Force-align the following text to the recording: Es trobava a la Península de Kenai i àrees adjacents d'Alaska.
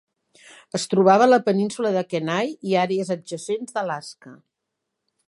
Es 0.79 0.85
trobava 0.93 1.27
a 1.27 1.31
la 1.31 1.39
Península 1.49 1.91
de 1.97 2.03
Kenai 2.15 2.51
i 2.71 2.75
àrees 2.87 3.13
adjacents 3.17 3.77
d'Alaska. 3.77 4.35